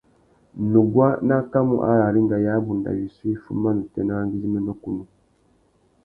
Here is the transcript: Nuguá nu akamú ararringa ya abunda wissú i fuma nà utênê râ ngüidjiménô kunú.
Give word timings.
Nuguá 0.71 1.07
nu 1.25 1.33
akamú 1.39 1.75
ararringa 1.89 2.37
ya 2.45 2.51
abunda 2.59 2.89
wissú 2.97 3.25
i 3.33 3.41
fuma 3.43 3.69
nà 3.75 3.81
utênê 3.85 4.13
râ 4.19 4.23
ngüidjiménô 4.27 4.73
kunú. 4.81 5.03